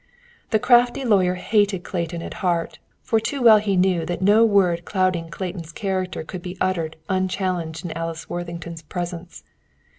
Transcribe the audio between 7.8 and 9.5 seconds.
in Alice Worthington's presence.